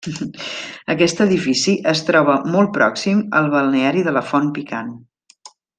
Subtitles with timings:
[0.93, 4.93] Aquest edifici es troba molt pròxim al balneari de la Font Picant.